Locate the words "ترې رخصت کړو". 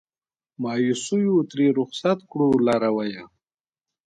1.49-2.49